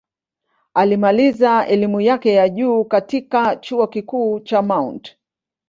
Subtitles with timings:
[0.73, 5.17] Alimaliza elimu yake ya juu katika Chuo Kikuu cha Mt.